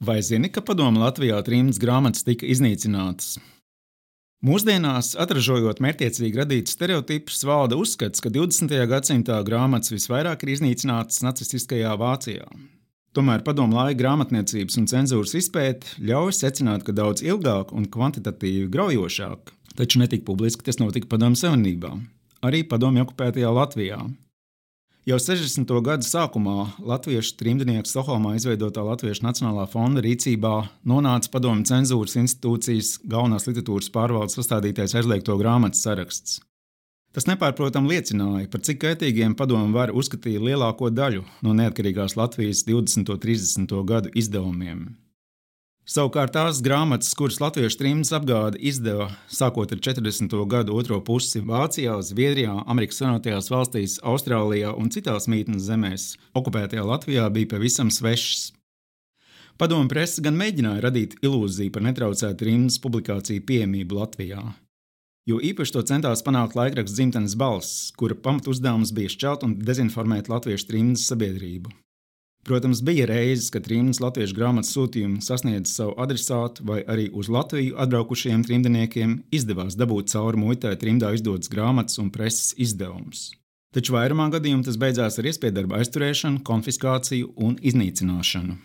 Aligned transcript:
Vai 0.00 0.22
zini, 0.24 0.48
ka 0.48 0.62
padomu 0.64 1.02
Latvijā 1.02 1.36
trījus 1.44 1.76
grāmatas 1.76 2.24
tika 2.24 2.46
iznīcinātas? 2.48 3.34
Mūsdienās, 4.40 5.10
atražojot 5.20 5.82
mērķiecīgi 5.84 6.40
radītus 6.40 6.72
stereotipus, 6.78 7.42
valda 7.44 7.76
uzskats, 7.76 8.22
ka 8.24 8.32
20. 8.32 8.72
gadsimtā 8.88 9.36
grāmatas 9.44 9.92
visvairāk 9.92 10.46
ir 10.46 10.54
iznīcinātas 10.54 11.20
nacistiskajā 11.26 11.92
Vācijā. 12.00 12.48
Tomēr 13.12 13.44
padomu 13.44 13.76
laika 13.76 13.98
grāmatniecības 14.00 14.80
un 14.80 14.88
cenzūras 14.88 15.36
izpēte 15.36 16.00
ļauj 16.00 16.32
secināt, 16.38 16.86
ka 16.86 16.96
daudz 16.96 17.20
ilgāk 17.20 17.76
un 17.76 17.84
kvantitatīvi 17.92 18.70
graujošāk, 18.72 19.52
taču 19.76 20.00
netika 20.00 20.24
publiski 20.32 20.64
tas 20.64 20.80
notika 20.80 21.12
Padomu 21.12 21.36
Savienībā, 21.36 21.92
arī 22.40 22.64
padomju 22.64 23.04
okupētajā 23.04 23.52
Latvijā. 23.52 24.00
Jau 25.10 25.16
60. 25.18 25.66
gadu 25.82 26.06
sākumā 26.06 26.68
latviešu 26.86 27.32
trimdnieks 27.40 27.90
Stokholmā 27.90 28.36
izveidotā 28.38 28.84
Latviešu 28.86 29.24
Nacionālā 29.24 29.64
fonda 29.72 30.04
rīcībā 30.04 30.52
nonāca 30.86 31.32
padomju 31.32 31.66
cenzūras 31.66 32.14
institūcijas 32.20 32.92
galvenās 33.10 33.48
literatūras 33.48 33.90
pārvaldes 33.90 34.38
sastādītais 34.38 34.94
aizliegto 35.00 35.34
grāmatu 35.40 35.80
saraksts. 35.80 36.38
Tas 37.10 37.26
nepārprotami 37.26 37.90
liecināja, 37.90 38.46
par 38.52 38.62
cik 38.62 38.84
kaitīgiem 38.84 39.34
padomu 39.34 39.74
var 39.74 39.90
uzskatīt 39.90 40.38
lielāko 40.46 40.92
daļu 40.94 41.26
no 41.42 41.58
neatkarīgās 41.58 42.14
Latvijas 42.20 42.62
20. 42.70 43.10
un 43.10 43.24
30. 43.26 43.78
gadu 43.90 44.14
izdevumiem. 44.14 44.84
Savukārt 45.90 46.36
tās 46.36 46.60
grāmatas, 46.62 47.16
kuras 47.18 47.40
latviešu 47.42 47.80
trījus 47.80 48.12
apgāde 48.14 48.60
izdeva 48.62 49.08
sākot 49.26 49.72
ar 49.74 49.80
40. 49.82 50.36
gadu 50.52 50.76
otro 50.78 51.00
pusi 51.02 51.40
Vācijā, 51.42 51.96
Zviedrijā, 52.06 52.52
Amerikas 52.70 53.00
Savienotajās 53.00 53.50
valstīs, 53.50 53.96
Austrālijā 54.06 54.70
un 54.78 54.92
citās 54.94 55.26
mītnes 55.26 55.66
zemēs, 55.66 56.04
okupētajā 56.38 56.86
Latvijā 56.86 57.26
bija 57.34 57.50
pavisam 57.56 57.90
svešas. 57.90 58.52
Padomu 59.58 59.90
presa 59.90 60.22
gan 60.22 60.38
mēģināja 60.38 60.86
radīt 60.86 61.18
ilūziju 61.26 61.74
par 61.74 61.88
netraucētu 61.88 62.38
trījus 62.44 62.78
publikāciju 62.86 63.42
pieejamību 63.50 63.98
Latvijā. 63.98 64.46
Jo 65.26 65.42
īpaši 65.42 65.74
to 65.74 65.86
centās 65.90 66.22
panākt 66.22 66.54
laikraksts 66.54 67.00
dzimtenes 67.00 67.34
balss, 67.34 67.90
kura 67.98 68.14
pamatuzdevums 68.14 68.94
bija 68.94 69.10
šķelt 69.18 69.42
un 69.42 69.58
dezinformēt 69.58 70.30
latviešu 70.30 70.70
trījus 70.70 71.10
sabiedrību. 71.10 71.74
Protams, 72.44 72.80
bija 72.80 73.04
reizes, 73.04 73.50
kad 73.52 73.66
trījus 73.66 74.00
latviešu 74.00 74.36
grāmatas 74.38 74.72
sūtījumi 74.72 75.20
sasniedza 75.24 75.68
savu 75.74 75.92
adresātu, 76.00 76.64
vai 76.64 76.78
arī 76.88 77.10
uz 77.12 77.28
Latviju 77.28 77.76
atbraukušiem 77.84 78.46
trimdniekiem 78.48 79.18
izdevās 79.36 79.76
dabūt 79.76 80.08
cauri 80.14 80.40
muitai 80.40 80.72
trimdā 80.80 81.12
izdotas 81.16 81.52
grāmatas 81.52 82.00
un 82.00 82.08
preses 82.14 82.54
izdevumus. 82.56 83.28
Taču 83.76 83.94
vairumā 83.94 84.30
gadījumā 84.32 84.64
tas 84.66 84.80
beidzās 84.80 85.20
ar 85.20 85.28
iespēju 85.30 85.68
aizturēšanu, 85.76 86.40
konfiskāciju 86.48 87.34
un 87.36 87.60
iznīcināšanu. 87.60 88.56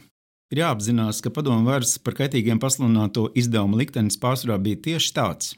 Ir 0.54 0.62
jāapzinās, 0.62 1.20
ka 1.26 1.34
padomu 1.34 1.68
varas 1.68 1.98
par 2.00 2.16
kaitīgiem 2.18 2.62
pasludināto 2.62 3.28
izdevumu 3.38 3.78
liktenis 3.82 4.18
pārsvarā 4.22 4.58
bija 4.62 4.82
tieši 4.88 5.14
tāds. 5.14 5.54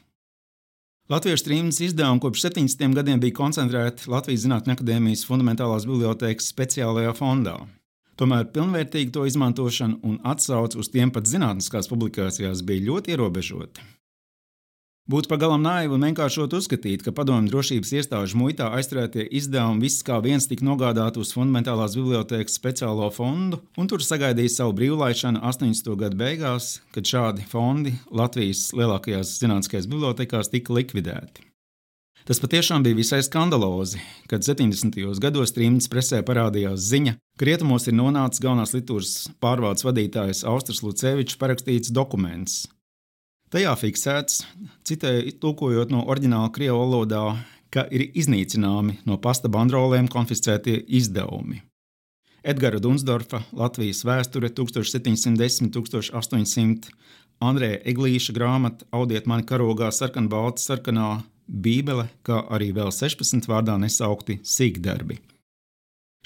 Latviešu 1.08 1.46
trījus 1.46 1.80
izdevumi 1.86 2.20
kopš 2.20 2.42
70. 2.50 2.96
gadiem 2.98 3.20
bija 3.22 3.36
koncentrēti 3.38 4.10
Latvijas 4.12 4.42
Zinātņu 4.44 4.74
akadēmijas 4.74 5.24
fundamentālās 5.28 5.86
bibliotekas 5.88 6.50
speciālajā 6.52 7.14
fondā. 7.16 7.54
Tomēr 8.18 8.48
pilnvērtīga 8.54 9.14
to 9.14 9.28
izmantošana 9.28 10.00
un 10.02 10.18
atsauce 10.26 10.78
uz 10.80 10.90
tiem 10.90 11.12
pat 11.14 11.28
zinātniskās 11.30 11.86
publikācijās 11.90 12.64
bija 12.66 12.88
ļoti 12.90 13.14
ierobežota. 13.14 13.84
Būtu 15.08 15.30
pagalām 15.30 15.62
naivi 15.64 15.94
un 15.96 16.02
vienkāršot 16.04 16.52
uzskatīt, 16.58 17.00
ka 17.00 17.14
padomju 17.16 17.48
drošības 17.48 17.92
iestāžu 17.96 18.36
muitā 18.36 18.66
aizturētie 18.76 19.24
izdevumi 19.38 19.86
viss 19.86 20.04
kā 20.04 20.18
viens 20.20 20.44
tika 20.50 20.66
nogādāti 20.68 21.22
uz 21.22 21.30
fundamentālās 21.32 21.96
bibliotekas 21.96 22.58
speciālo 22.60 23.08
fondu, 23.14 23.62
un 23.80 23.88
tur 23.88 24.04
sagaidīja 24.04 24.58
savu 24.58 24.76
brīvlaišanu 24.82 25.40
80. 25.40 25.94
gadu 26.02 26.20
beigās, 26.20 26.74
kad 26.92 27.08
šādi 27.08 27.48
fondi 27.48 27.94
Latvijas 28.12 28.66
lielākajās 28.76 29.38
zinātniskajās 29.40 29.88
bibliotekās 29.88 30.52
tika 30.52 30.76
likvidēti. 30.76 31.48
Tas 32.28 32.42
patiešām 32.44 32.82
bija 32.84 32.92
visai 32.92 33.22
skandalozi, 33.24 33.96
kad 34.28 34.44
70. 34.44 34.92
gados 35.16 35.48
trījus 35.56 35.88
presē 35.88 36.20
parādījās 36.20 36.84
ziņa, 36.90 37.16
ka 37.40 37.46
rietumos 37.48 37.88
ir 37.88 37.96
nonācis 37.96 38.42
galvenās 38.44 38.74
literatūras 38.74 39.32
pārvaldes 39.40 39.80
vadītājs 39.86 40.42
Austris 40.50 40.82
Lucevičs 40.84 41.38
parakstīts 41.40 41.88
dokuments. 41.88 42.68
Tajā 43.48 43.72
fiksēts, 43.80 44.44
citēju, 44.84 45.40
tulkojot 45.40 45.88
no 45.94 46.04
oriģināla 46.04 46.52
krievu 46.52 46.76
valodā, 46.82 47.40
ka 47.72 47.88
ir 47.88 48.12
iznīcināmi 48.12 49.08
no 49.08 49.16
pasta 49.16 49.48
bandrolēm 49.48 50.04
konfiscētie 50.12 50.84
izdevumi. 51.00 51.64
Edgara 52.44 52.76
Dunsdorfa, 52.76 53.48
Latvijas 53.56 54.04
vēsture 54.04 54.52
1710-1800, 54.52 56.92
Andrēja 57.40 57.80
Eglīša 57.88 58.36
grāmata 58.36 58.84
Audiet 58.92 59.24
mani 59.24 59.48
karogā 59.48 59.88
sarkanbalta 59.96 60.60
sarkanā 60.60 61.24
Bībele, 61.48 62.06
kā 62.22 62.42
arī 62.52 62.70
vēl 62.76 62.92
16 62.92 63.48
vārdā 63.48 63.78
nesaukti 63.80 64.38
sīkdarbi. 64.44 65.18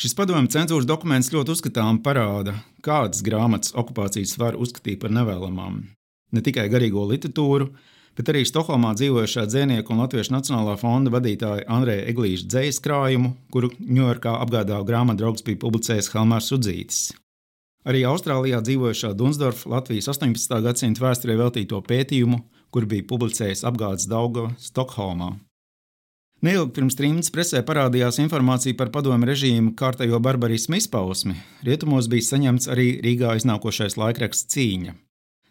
Šis 0.03 0.17
padomju 0.19 0.51
cenzūras 0.51 0.89
dokuments 0.89 1.31
ļoti 1.31 1.53
uzskatām 1.55 2.01
parāda, 2.03 2.57
kādas 2.83 3.23
grāmatas 3.23 3.75
okupācijas 3.79 4.35
var 4.41 4.57
uzskatīt 4.59 4.99
par 5.03 5.13
nevēlamām. 5.15 5.83
Ne 6.33 6.43
tikai 6.43 6.65
garīgo 6.73 7.05
literatūru, 7.07 7.69
bet 8.17 8.31
arī 8.33 8.43
Stokholmā 8.49 8.95
dzīvojošā 8.99 9.45
dzīsnieka 9.47 9.93
un 9.93 10.03
Latvijas 10.03 10.33
Nacionālā 10.33 10.79
fonda 10.81 11.13
vadītāja 11.13 11.69
Andreja 11.71 12.07
Eglīša 12.11 12.49
dzējas 12.49 12.81
krājumu, 12.85 13.35
kuru 13.53 13.71
Ņujorkā 13.79 14.33
apgādāja 14.43 14.89
grāmatdraugs 14.89 15.45
bija 15.47 15.61
publicējis 15.63 16.11
Helmārs 16.17 16.51
Udzītis. 16.57 17.13
Arī 17.89 18.05
Austrālijā 18.07 18.63
dzīvojošā 18.63 19.13
Dunsdorfa 19.19 19.71
Latvijas 19.75 20.09
18. 20.13 20.59
gadsimta 20.67 21.03
vēsturē 21.03 21.37
veltīto 21.41 21.81
pētījumu 21.85 22.39
kur 22.73 22.89
bija 22.89 23.07
publicējis 23.09 23.65
apgādes 23.69 24.09
Daugava 24.11 24.55
Stokholmā. 24.61 25.35
Neilgi 26.43 26.73
pirms 26.75 26.97
trījus 26.99 27.31
presē 27.31 27.61
parādījās 27.63 28.19
informācija 28.19 28.75
par 28.75 28.91
padomu 28.95 29.29
režīmu 29.29 29.77
kārtējo 29.79 30.19
barbarismu 30.19 30.81
izpausmi. 30.81 31.37
Rietumos 31.63 32.09
bija 32.11 32.33
saņemts 32.33 32.67
arī 32.73 32.89
Rīgā 33.05 33.37
iznākošais 33.39 33.95
laikraksts 34.01 34.51
Cīņa. 34.51 34.97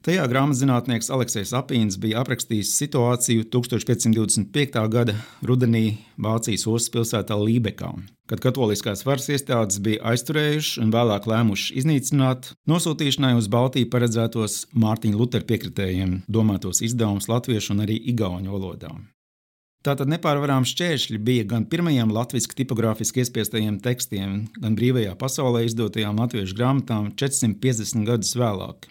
Tajā 0.01 0.23
grāmatzinātnieks 0.25 1.11
Aleksis 1.13 1.51
Apīns 1.53 1.99
bija 2.01 2.23
aprakstījis 2.23 2.71
situāciju 2.73 3.43
1525. 3.53 4.79
gada 4.89 5.13
rudenī 5.45 5.99
Vācijas 6.17 6.63
ostas 6.65 6.89
pilsētā 6.95 7.35
Lībekā, 7.37 7.91
kad 8.25 8.39
katoliskās 8.41 9.03
varas 9.05 9.27
iestādes 9.29 9.77
bija 9.85 10.01
aizturējušas 10.09 10.79
un 10.81 10.89
vēlāk 10.95 11.27
lēmušas 11.29 11.75
iznīcināt 11.83 12.49
nosūtīšanai 12.71 13.35
uz 13.37 13.45
Baltiju 13.53 13.91
paredzētos 13.93 14.55
Mārtiņa 14.73 15.19
Lutera 15.19 15.45
piekritējiem 15.51 16.15
domātos 16.25 16.81
izdevumus 16.81 17.29
latviešu 17.29 17.75
un 17.75 17.83
arī 17.85 17.99
igauņu 18.09 18.55
valodā. 18.55 18.89
Tātad 19.85 20.09
nepārvarām 20.09 20.65
šķēršļi 20.65 21.19
bija 21.27 21.45
gan 21.53 21.67
pirmajiem 21.69 22.09
latviešu 22.15 22.55
tipogrāfiski 22.57 23.21
iespiestajiem 23.21 23.77
tekstiem, 23.85 24.33
gan 24.57 24.79
brīvajā 24.81 25.13
pasaulē 25.21 25.61
izdotajām 25.67 26.17
latviešu 26.25 26.57
grāmatām 26.57 27.11
450 27.21 28.09
gadus 28.09 28.33
vēlāk. 28.41 28.89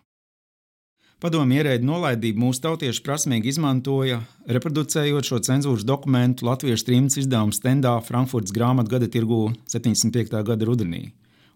Padomju 1.21 1.59
ierēģi 1.61 1.85
nolaidību 1.85 2.41
mūsu 2.41 2.63
tautieši 2.65 3.03
prasmīgi 3.05 3.51
izmantoja, 3.53 4.23
reproducējot 4.57 5.27
šo 5.29 5.41
cenzūras 5.45 5.85
dokumentu 5.85 6.47
Latvijas 6.49 6.87
trījus 6.89 7.19
izdevuma 7.21 7.53
stendā 7.53 7.93
Frankfurtas 8.07 8.55
grāmatu 8.57 8.95
gada 8.95 9.09
tirgū 9.13 9.51
75. 9.69 10.41
gada 10.49 10.69
rudenī. 10.69 11.11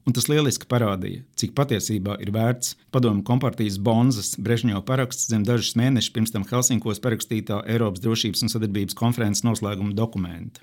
Un 0.05 0.13
tas 0.13 0.29
lieliski 0.29 0.69
parādīja, 0.69 1.23
cik 1.41 1.55
patiesībā 1.57 2.19
ir 2.21 2.35
vērts 2.37 2.75
padomju 2.93 3.25
kompartijas 3.25 3.81
Bonzas 3.81 4.35
Brežņo 4.37 4.85
paraksts 4.85 5.33
zem 5.33 5.49
dažus 5.49 5.73
mēnešus 5.81 6.13
pirms 6.13 6.37
tam 6.37 6.45
Helsinkos 6.51 7.01
parakstītā 7.01 7.63
Eiropas 7.65 8.05
drošības 8.05 8.45
un 8.45 8.53
sadarbības 8.53 9.01
konferences 9.01 9.49
noslēguma 9.49 9.97
dokumenta. 9.97 10.61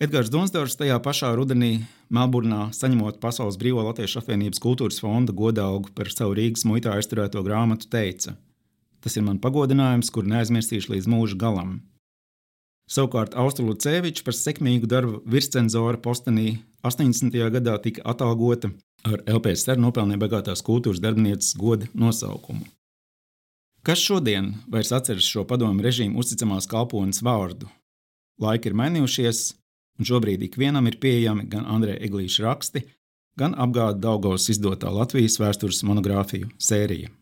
Edgars 0.00 0.30
Dunsdors 0.32 0.78
tajā 0.80 0.94
pašā 1.04 1.28
rudenī 1.36 1.82
Melburnā 2.08 2.70
saņemot 2.72 3.18
Pasaules 3.20 3.58
Brīvā 3.60 3.82
Latviešu 3.84 4.22
apvienības 4.22 4.62
kultūras 4.64 4.96
fonda 5.02 5.34
godalgu 5.36 5.92
par 5.92 6.08
savu 6.08 6.32
Rīgas 6.38 6.64
muitā 6.64 6.94
aizturēto 6.96 7.42
grāmatu, 7.44 7.84
teica: 7.92 8.32
Tas 9.04 9.18
ir 9.20 9.26
man 9.26 9.36
pagodinājums, 9.44 10.08
kur 10.08 10.24
neaizmirsīšu 10.24 10.94
līdz 10.94 11.10
mūža 11.12 11.36
galam. 11.36 11.74
Savukārt 12.88 13.36
Austrālijas 13.36 14.24
par 14.24 14.38
sekmīgu 14.38 14.88
darbu 14.88 15.20
virscenzora 15.28 16.00
postenī 16.00 16.62
80. 16.80 17.36
gadā 17.60 17.76
tika 17.84 18.00
atalgota 18.08 18.72
ar 19.04 19.20
LPSR 19.28 19.76
nopelnīja 19.76 20.24
bagātās 20.24 20.64
kultūras 20.64 21.04
darbinieces 21.04 21.52
goda 21.60 21.92
nosaukumu. 21.92 22.64
Kas 23.84 24.00
šodien 24.00 24.54
vairs 24.64 24.96
atceras 24.96 25.28
šo 25.28 25.44
padomu 25.44 25.84
režīmu 25.84 26.16
uzticamās 26.24 26.64
kalpones 26.64 27.20
vārdu? 27.20 27.68
Laiki 28.40 28.72
ir 28.72 28.80
mainījušies, 28.80 29.60
un 30.00 30.08
šobrīd 30.08 30.48
ikvienam 30.48 30.88
ir 30.88 30.98
pieejami 31.02 31.46
gan 31.52 31.68
Andrija 31.68 32.00
Eglīša 32.00 32.46
raksti, 32.48 32.82
gan 33.38 33.54
apgāda 33.54 34.00
Daugavas 34.08 34.48
izdotā 34.52 34.90
Latvijas 34.92 35.38
vēstures 35.40 35.84
monogrāfiju 35.86 36.50
sērija. 36.58 37.12